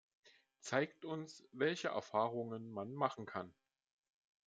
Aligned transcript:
Zeigt 0.61 1.05
uns, 1.05 1.47
welche 1.51 1.89
Erfahrungen 1.89 2.71
man 2.71 2.91
machen 2.95 3.27
kann! 3.27 3.53